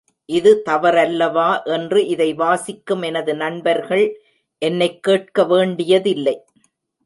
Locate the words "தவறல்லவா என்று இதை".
0.65-2.33